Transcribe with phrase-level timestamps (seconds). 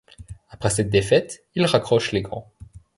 [0.49, 2.49] Après cette défaite, il raccroche les gants.